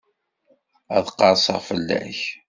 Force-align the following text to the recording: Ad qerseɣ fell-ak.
Ad 0.95 1.07
qerseɣ 1.19 1.59
fell-ak. 1.67 2.19